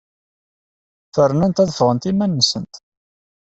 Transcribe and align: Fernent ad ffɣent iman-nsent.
Fernent 1.15 1.61
ad 1.63 1.69
ffɣent 1.73 2.09
iman-nsent. 2.11 2.73